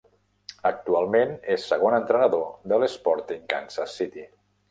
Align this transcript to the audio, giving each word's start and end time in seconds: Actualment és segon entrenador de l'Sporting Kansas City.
Actualment 0.69 1.33
és 1.57 1.65
segon 1.73 1.97
entrenador 1.99 2.47
de 2.73 2.77
l'Sporting 2.85 3.47
Kansas 3.55 3.95
City. 4.01 4.27